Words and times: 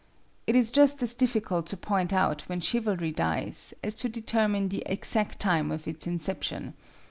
It 0.47 0.55
is 0.55 0.71
just 0.71 1.03
as 1.03 1.13
difficult 1.13 1.67
to 1.67 1.77
point 1.77 2.11
out 2.11 2.49
when 2.49 2.59
chivalry 2.59 3.11
dies, 3.11 3.75
as 3.83 3.93
to 4.01 4.09
determine 4.09 4.69
the 4.69 4.81
exact 4.87 5.39
time 5.39 5.69
of 5.71 5.87
its 5.87 6.07
inception. 6.07 6.73